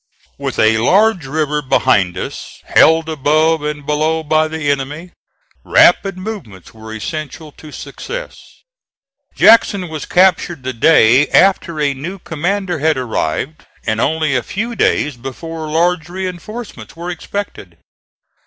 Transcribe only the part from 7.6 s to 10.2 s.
success. Jackson was